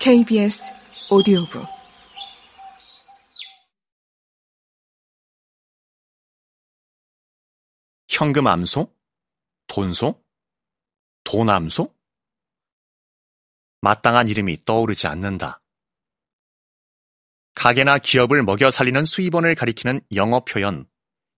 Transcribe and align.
KBS 0.00 0.72
오디오북 1.10 1.62
현금 8.08 8.46
암소? 8.46 8.96
돈소? 9.66 10.24
돈암소? 11.24 11.94
마땅한 13.82 14.28
이름이 14.28 14.64
떠오르지 14.64 15.06
않는다. 15.06 15.60
가게나 17.54 17.98
기업을 17.98 18.42
먹여 18.42 18.70
살리는 18.70 19.04
수입원을 19.04 19.54
가리키는 19.54 20.00
영어 20.14 20.40
표현, 20.46 20.88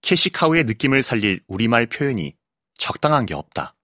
캐시카우의 0.03 0.65
느낌을 0.67 1.03
살릴 1.03 1.43
우리말 1.49 1.89
표현이 1.89 2.39
적당한 2.75 3.27
게 3.27 3.35
없다. 3.35 3.75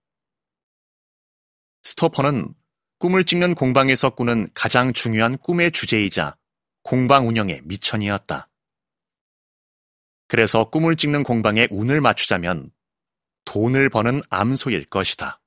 스토퍼는 1.82 2.54
꿈을 2.98 3.24
찍는 3.24 3.54
공방에서 3.54 4.10
꾸는 4.10 4.48
가장 4.54 4.92
중요한 4.92 5.38
꿈의 5.38 5.70
주제이자 5.70 6.36
공방 6.82 7.28
운영의 7.28 7.60
미천이었다. 7.64 8.48
그래서 10.26 10.64
꿈을 10.64 10.96
찍는 10.96 11.22
공방에 11.22 11.68
운을 11.70 12.00
맞추자면 12.00 12.72
돈을 13.44 13.88
버는 13.88 14.22
암소일 14.30 14.86
것이다. 14.86 15.40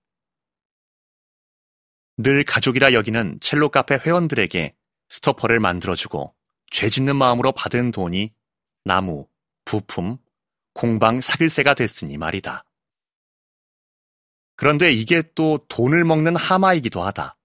늘 2.17 2.45
가족이라 2.45 2.94
여기는 2.94 3.39
첼로 3.41 3.70
카페 3.70 3.95
회원들에게 3.95 4.73
스토퍼를 5.09 5.59
만들어주고 5.59 6.33
죄 6.72 6.89
짓는 6.89 7.17
마음으로 7.17 7.52
받은 7.52 7.91
돈이 7.91 8.33
나무, 8.86 9.27
부품, 9.66 10.17
공방 10.73 11.20
사길세가 11.20 11.73
됐으니 11.73 12.17
말이다. 12.17 12.63
그런데 14.55 14.91
이게 14.91 15.22
또 15.36 15.66
돈을 15.67 16.05
먹는 16.05 16.36
하마이기도 16.38 17.03
하다. 17.03 17.36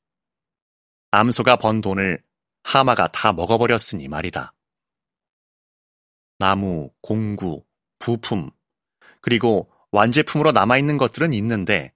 암소가 1.16 1.56
번 1.56 1.80
돈을 1.80 2.22
하마가 2.62 3.08
다 3.08 3.32
먹어버렸으니 3.32 4.06
말이다. 4.06 4.52
나무, 6.38 6.92
공구, 7.00 7.64
부품, 7.98 8.50
그리고 9.22 9.72
완제품으로 9.92 10.52
남아있는 10.52 10.98
것들은 10.98 11.32
있는데 11.32 11.94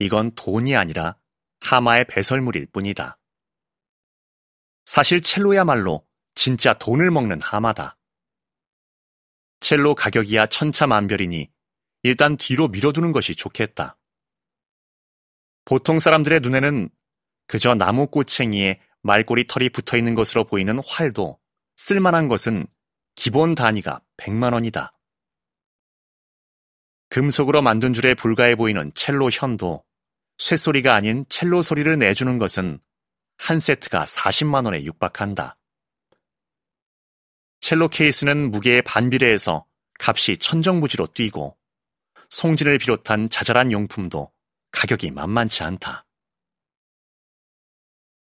이건 0.00 0.32
돈이 0.34 0.74
아니라 0.74 1.16
하마의 1.60 2.06
배설물일 2.08 2.66
뿐이다. 2.66 3.20
사실 4.84 5.22
첼로야말로 5.22 6.04
진짜 6.34 6.72
돈을 6.72 7.12
먹는 7.12 7.40
하마다. 7.40 7.98
첼로 9.60 9.94
가격이야 9.94 10.46
천차만별이니 10.46 11.48
일단 12.02 12.36
뒤로 12.36 12.66
밀어두는 12.66 13.12
것이 13.12 13.36
좋겠다. 13.36 13.96
보통 15.64 16.00
사람들의 16.00 16.40
눈에는 16.40 16.90
그저 17.50 17.74
나무 17.74 18.06
꼬챙이에 18.06 18.80
말꼬리 19.02 19.48
털이 19.48 19.70
붙어 19.70 19.96
있는 19.96 20.14
것으로 20.14 20.44
보이는 20.44 20.80
활도 20.86 21.40
쓸만한 21.74 22.28
것은 22.28 22.68
기본 23.16 23.56
단위가 23.56 24.00
100만 24.18 24.52
원이다. 24.52 24.96
금속으로 27.08 27.60
만든 27.60 27.92
줄에 27.92 28.14
불과해 28.14 28.54
보이는 28.54 28.92
첼로 28.94 29.30
현도 29.32 29.82
쇠소리가 30.38 30.94
아닌 30.94 31.24
첼로 31.28 31.62
소리를 31.62 31.98
내주는 31.98 32.38
것은 32.38 32.78
한 33.36 33.58
세트가 33.58 34.04
40만 34.04 34.66
원에 34.66 34.84
육박한다. 34.84 35.58
첼로 37.58 37.88
케이스는 37.88 38.52
무게에 38.52 38.80
반비례해서 38.82 39.66
값이 39.98 40.38
천정부지로 40.38 41.08
뛰고 41.08 41.58
송진을 42.28 42.78
비롯한 42.78 43.28
자잘한 43.28 43.72
용품도 43.72 44.30
가격이 44.70 45.10
만만치 45.10 45.64
않다. 45.64 46.06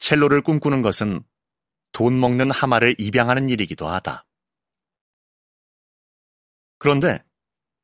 첼로를 0.03 0.41
꿈꾸는 0.41 0.81
것은 0.81 1.23
돈 1.93 2.19
먹는 2.19 2.51
하마를 2.51 2.93
입양하는 2.97 3.49
일이기도 3.49 3.87
하다. 3.87 4.25
그런데 6.77 7.23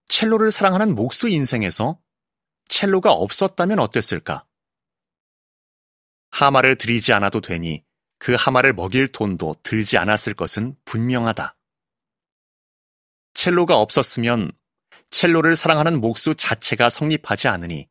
첼로를 0.09 0.51
사랑하는 0.51 0.95
목수 0.95 1.29
인생에서 1.29 1.97
첼로가 2.67 3.13
없었다면 3.13 3.79
어땠을까? 3.79 4.45
하마를 6.31 6.75
들이지 6.75 7.13
않아도 7.13 7.39
되니 7.39 7.85
그 8.17 8.35
하마를 8.37 8.73
먹일 8.73 9.09
돈도 9.09 9.55
들지 9.63 9.97
않았을 9.97 10.33
것은 10.33 10.75
분명하다. 10.83 11.55
첼로가 13.33 13.77
없었으면 13.77 14.51
첼로를 15.09 15.55
사랑하는 15.55 16.01
목수 16.01 16.35
자체가 16.35 16.89
성립하지 16.89 17.47
않으니 17.47 17.87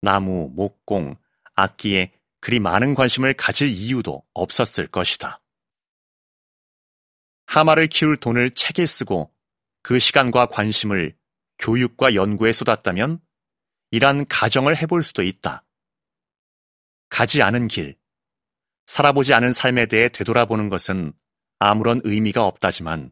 나무, 0.00 0.50
목공, 0.56 1.16
악기에 1.54 2.12
그리 2.44 2.60
많은 2.60 2.94
관심을 2.94 3.32
가질 3.32 3.70
이유도 3.70 4.22
없었을 4.34 4.86
것이다. 4.88 5.40
하마를 7.46 7.86
키울 7.86 8.18
돈을 8.18 8.50
책에 8.50 8.84
쓰고 8.84 9.34
그 9.80 9.98
시간과 9.98 10.48
관심을 10.48 11.16
교육과 11.58 12.14
연구에 12.14 12.52
쏟았다면 12.52 13.18
이란 13.92 14.26
가정을 14.28 14.76
해볼 14.76 15.02
수도 15.02 15.22
있다. 15.22 15.64
가지 17.08 17.40
않은 17.40 17.66
길, 17.66 17.98
살아보지 18.84 19.32
않은 19.32 19.54
삶에 19.54 19.86
대해 19.86 20.10
되돌아보는 20.10 20.68
것은 20.68 21.14
아무런 21.60 22.02
의미가 22.04 22.44
없다지만 22.44 23.10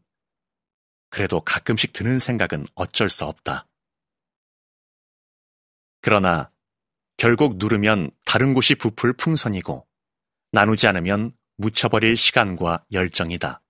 그래도 1.08 1.40
가끔씩 1.40 1.94
드는 1.94 2.18
생각은 2.18 2.66
어쩔 2.74 3.08
수 3.08 3.24
없다. 3.24 3.66
그러나 6.02 6.52
결국 7.16 7.56
누르면 7.56 8.10
다른 8.32 8.54
곳이 8.54 8.76
부풀 8.76 9.12
풍선이고 9.12 9.86
나누지 10.52 10.86
않으면 10.86 11.36
묻혀버릴 11.58 12.16
시간과 12.16 12.82
열정이다. 12.90 13.60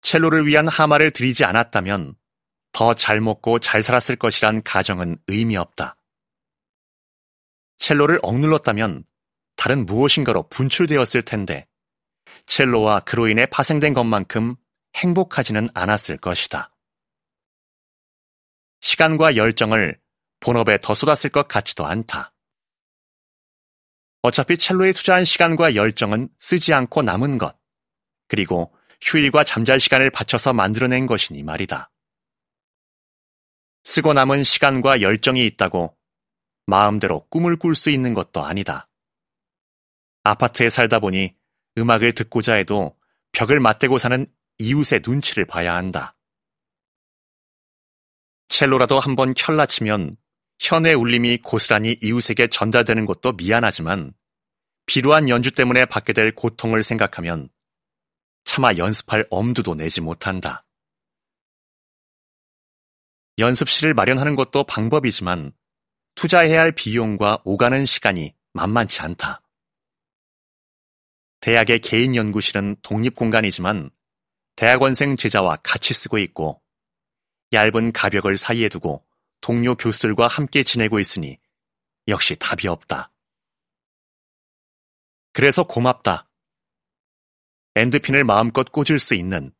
첼로를 0.00 0.44
위한 0.44 0.66
하마를 0.66 1.12
들이지 1.12 1.44
않았다면 1.44 2.16
더 2.72 2.94
잘 2.94 3.20
먹고 3.20 3.60
잘 3.60 3.84
살았을 3.84 4.16
것이란 4.16 4.64
가정은 4.64 5.16
의미 5.28 5.56
없다. 5.56 5.96
첼로를 7.76 8.18
억눌렀다면 8.24 9.04
다른 9.54 9.86
무엇인가로 9.86 10.48
분출되었을 10.48 11.22
텐데 11.22 11.68
첼로와 12.46 12.98
그로 13.04 13.28
인해 13.28 13.46
파생된 13.46 13.94
것만큼 13.94 14.56
행복하지는 14.96 15.68
않았을 15.72 16.16
것이다. 16.16 16.74
시간과 18.80 19.36
열정을 19.36 20.02
본업에 20.44 20.78
더 20.82 20.92
쏟았을 20.92 21.30
것 21.30 21.48
같지도 21.48 21.86
않다. 21.86 22.34
어차피 24.20 24.58
첼로에 24.58 24.92
투자한 24.92 25.24
시간과 25.24 25.74
열정은 25.74 26.28
쓰지 26.38 26.74
않고 26.74 27.00
남은 27.00 27.38
것, 27.38 27.58
그리고 28.28 28.74
휴일과 29.00 29.44
잠잘 29.44 29.80
시간을 29.80 30.10
바쳐서 30.10 30.52
만들어낸 30.52 31.06
것이니 31.06 31.42
말이다. 31.42 31.90
쓰고 33.84 34.12
남은 34.12 34.44
시간과 34.44 35.00
열정이 35.00 35.46
있다고 35.46 35.96
마음대로 36.66 37.26
꿈을 37.28 37.56
꿀 37.56 37.74
수 37.74 37.88
있는 37.88 38.12
것도 38.12 38.44
아니다. 38.44 38.90
아파트에 40.24 40.68
살다 40.68 40.98
보니 40.98 41.34
음악을 41.78 42.12
듣고자 42.12 42.54
해도 42.54 42.98
벽을 43.32 43.60
맞대고 43.60 43.96
사는 43.96 44.26
이웃의 44.58 45.00
눈치를 45.06 45.46
봐야 45.46 45.74
한다. 45.74 46.16
첼로라도 48.48 49.00
한번 49.00 49.32
켤라치면 49.34 50.18
현의 50.58 50.94
울림이 50.94 51.38
고스란히 51.38 51.98
이웃에게 52.02 52.48
전달되는 52.48 53.06
것도 53.06 53.32
미안하지만 53.32 54.14
비루한 54.86 55.28
연주 55.28 55.50
때문에 55.50 55.86
받게 55.86 56.12
될 56.12 56.34
고통을 56.34 56.82
생각하면 56.82 57.48
차마 58.44 58.74
연습할 58.74 59.26
엄두도 59.30 59.74
내지 59.74 60.00
못한다. 60.00 60.64
연습실을 63.38 63.94
마련하는 63.94 64.36
것도 64.36 64.64
방법이지만 64.64 65.52
투자해야 66.14 66.60
할 66.60 66.72
비용과 66.72 67.40
오가는 67.44 67.84
시간이 67.84 68.34
만만치 68.52 69.00
않다. 69.00 69.42
대학의 71.40 71.80
개인 71.80 72.14
연구실은 72.14 72.76
독립 72.82 73.16
공간이지만 73.16 73.90
대학원생 74.56 75.16
제자와 75.16 75.56
같이 75.62 75.92
쓰고 75.92 76.18
있고 76.18 76.62
얇은 77.52 77.92
가벽을 77.92 78.36
사이에 78.36 78.68
두고 78.68 79.04
동료 79.40 79.74
교수들과 79.74 80.26
함께 80.26 80.62
지내고 80.62 80.98
있으니 80.98 81.38
역시 82.08 82.36
답이 82.36 82.68
없다. 82.68 83.10
그래서 85.32 85.64
고맙다. 85.64 86.28
엔드핀을 87.76 88.24
마음껏 88.24 88.70
꽂을 88.70 88.98
수 88.98 89.14
있는 89.14 89.52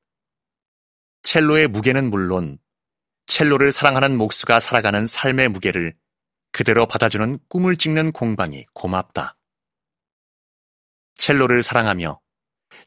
첼로의 1.23 1.69
무게는 1.69 2.11
물론 2.11 2.59
첼로를 3.27 3.73
사랑하는 3.73 4.17
목수가 4.17 4.61
살아가는 4.61 5.07
삶의 5.07 5.49
무게를 5.49 5.97
그대로 6.53 6.87
받아주는 6.87 7.41
꿈을 7.49 7.77
찍는 7.77 8.13
공방이 8.13 8.67
고맙다. 8.75 9.37
첼로를 11.17 11.63
사랑하며 11.63 12.21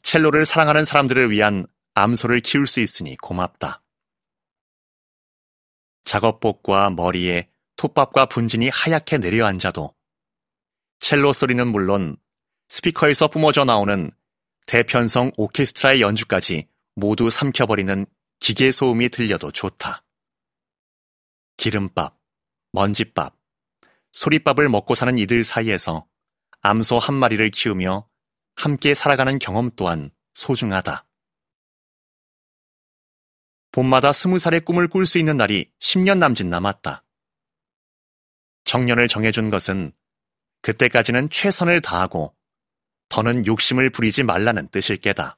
첼로를 0.03 0.45
사랑하는 0.45 0.85
사람들을 0.85 1.31
위한 1.31 1.65
암소를 1.95 2.41
키울 2.41 2.67
수 2.67 2.79
있으니 2.79 3.17
고맙다. 3.17 3.81
작업복과 6.07 6.89
머리에 6.91 7.49
톱밥과 7.75 8.27
분진이 8.27 8.69
하얗게 8.69 9.17
내려앉아도 9.17 9.93
첼로 10.99 11.33
소리는 11.33 11.67
물론 11.67 12.15
스피커에서 12.69 13.27
뿜어져 13.27 13.65
나오는 13.65 14.11
대편성 14.65 15.31
오케스트라의 15.37 16.01
연주까지 16.01 16.67
모두 16.95 17.29
삼켜버리는 17.29 18.05
기계 18.39 18.71
소음이 18.71 19.09
들려도 19.09 19.51
좋다. 19.51 20.03
기름밥, 21.57 22.17
먼지밥, 22.71 23.35
소리밥을 24.11 24.69
먹고 24.69 24.95
사는 24.95 25.17
이들 25.17 25.43
사이에서 25.43 26.07
암소 26.61 26.99
한 26.99 27.15
마리를 27.15 27.49
키우며 27.51 28.07
함께 28.55 28.93
살아가는 28.93 29.39
경험 29.39 29.71
또한 29.75 30.09
소중하다. 30.33 31.06
봄마다 33.71 34.11
스무 34.11 34.39
살의 34.39 34.61
꿈을 34.61 34.87
꿀 34.87 35.05
수 35.05 35.19
있는 35.19 35.37
날이 35.37 35.71
10년 35.79 36.17
남짓 36.17 36.47
남았다. 36.47 37.03
정년을 38.65 39.07
정해준 39.07 39.49
것은 39.49 39.93
그때까지는 40.61 41.29
최선을 41.29 41.81
다하고 41.81 42.35
더는 43.09 43.45
욕심을 43.45 43.89
부리지 43.89 44.23
말라는 44.23 44.67
뜻일 44.69 44.97
게다. 44.97 45.37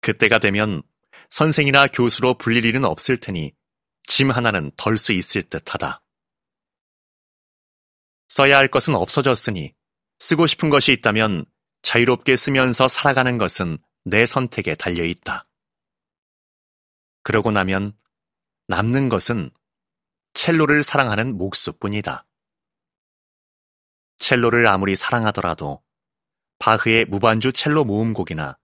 그때가 0.00 0.38
되면 0.38 0.82
선생이나 1.30 1.86
교수로 1.86 2.34
불릴 2.34 2.64
일은 2.64 2.84
없을 2.84 3.16
테니 3.16 3.52
짐 4.04 4.30
하나는 4.30 4.70
덜 4.76 4.98
수 4.98 5.12
있을 5.12 5.42
듯 5.44 5.72
하다. 5.72 6.02
써야 8.28 8.58
할 8.58 8.68
것은 8.68 8.94
없어졌으니 8.94 9.74
쓰고 10.18 10.46
싶은 10.46 10.70
것이 10.70 10.92
있다면 10.92 11.44
자유롭게 11.82 12.36
쓰면서 12.36 12.88
살아가는 12.88 13.38
것은 13.38 13.78
내 14.04 14.26
선택에 14.26 14.74
달려 14.74 15.04
있다. 15.04 15.46
그러고 17.22 17.50
나면 17.50 17.96
남는 18.68 19.08
것은 19.08 19.50
첼로를 20.34 20.82
사랑하는 20.82 21.36
목수뿐이다. 21.36 22.26
첼로를 24.16 24.66
아무리 24.66 24.94
사랑하더라도 24.94 25.82
바흐의 26.58 27.06
무반주 27.06 27.52
첼로 27.52 27.84
모음곡이나 27.84 28.58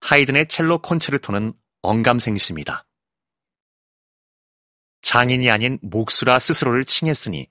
하이든의 0.00 0.48
첼로 0.48 0.80
콘체르토는 0.80 1.52
언감생심이다. 1.82 2.86
장인이 5.02 5.50
아닌 5.50 5.78
목수라 5.82 6.38
스스로를 6.38 6.84
칭했으니 6.84 7.50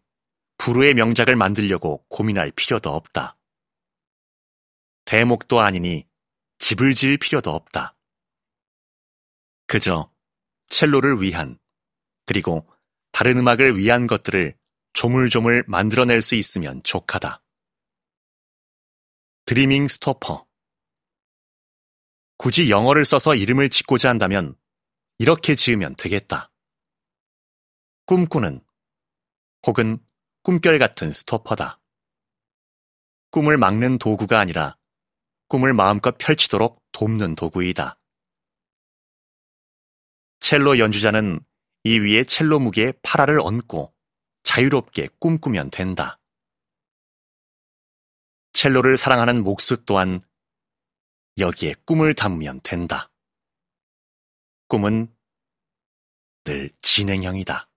불후의 0.58 0.94
명작을 0.94 1.36
만들려고 1.36 2.06
고민할 2.08 2.52
필요도 2.52 2.90
없다. 2.90 3.38
대목도 5.06 5.60
아니니 5.60 6.08
집을 6.62 6.94
지을 6.94 7.18
필요도 7.18 7.50
없다. 7.50 7.98
그저 9.66 10.14
첼로를 10.70 11.20
위한 11.20 11.58
그리고 12.28 12.70
다른 13.12 13.40
음악을 13.40 13.80
위한 13.80 14.06
것들을 14.06 14.56
조물조물 14.94 15.66
만들어낼 15.68 16.22
수 16.22 16.36
있으면 16.36 16.84
족하다. 16.84 17.44
드리밍 19.46 19.88
스토퍼 19.88 20.48
굳이 22.38 22.70
영어를 22.70 23.06
써서 23.06 23.34
이름을 23.34 23.70
짓고자 23.70 24.10
한다면 24.10 24.56
이렇게 25.18 25.56
지으면 25.56 25.96
되겠다. 25.96 26.52
꿈꾸는 28.06 28.64
혹은 29.66 29.98
꿈결 30.44 30.78
같은 30.78 31.12
스토퍼다. 31.12 31.82
꿈을 33.32 33.58
막는 33.58 33.98
도구가 33.98 34.40
아니라 34.40 34.78
꿈을 35.52 35.74
마음껏 35.74 36.18
펼치도록 36.18 36.82
돕는 36.94 37.36
도구이다. 37.36 38.00
첼로 40.40 40.80
연주자는 40.80 41.42
이 41.84 42.00
위에 42.00 42.24
첼로 42.24 42.58
무게에 42.58 42.94
파라를 43.04 43.42
얹고 43.42 43.94
자유롭게 44.44 45.10
꿈꾸면 45.20 45.72
된다. 45.72 46.22
첼로를 48.54 48.96
사랑하는 48.96 49.44
목수 49.44 49.84
또한 49.84 50.22
여기에 51.38 51.76
꿈을 51.86 52.14
담으면 52.14 52.62
된다. 52.64 53.12
꿈은 54.70 55.14
늘 56.46 56.70
진행형이다. 56.82 57.70